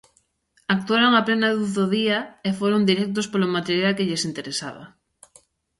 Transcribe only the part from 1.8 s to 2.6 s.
día e